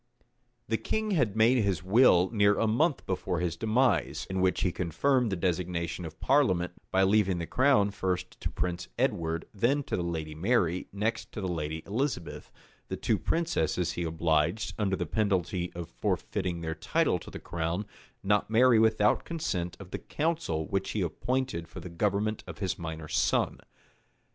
[0.67, 4.71] The king had made his will near a month before his demise; in which he
[4.71, 9.95] confirmed the destination of parliament, by leaving the crown first to Prince Edward, then to
[9.95, 12.51] the lady Mary, next to the lady Elizabeth:
[12.87, 17.85] the two princesses he obliged, under the penalty of forfeiting their title to the crown,
[18.23, 22.57] not to marry without consent of the council which he appointed for the government of
[22.57, 23.59] his minor son.